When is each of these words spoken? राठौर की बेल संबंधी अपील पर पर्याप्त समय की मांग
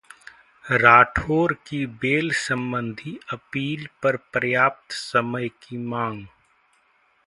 राठौर 0.65 1.53
की 1.67 1.85
बेल 2.01 2.31
संबंधी 2.37 3.17
अपील 3.33 3.87
पर 4.03 4.15
पर्याप्त 4.33 4.91
समय 4.91 5.47
की 5.61 5.77
मांग 5.77 6.25